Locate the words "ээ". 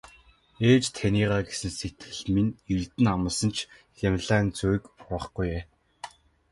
5.57-5.63